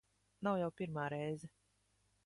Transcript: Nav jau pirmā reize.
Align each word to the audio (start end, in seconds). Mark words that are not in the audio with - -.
Nav 0.47 0.57
jau 0.61 0.69
pirmā 0.81 1.05
reize. 1.15 1.53